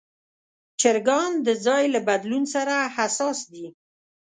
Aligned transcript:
چرګان 0.79 1.31
د 1.47 1.49
ځای 1.65 1.83
له 1.93 1.99
بدلون 2.07 2.43
سره 2.53 2.75
حساس 2.95 3.39
دي. 3.53 3.65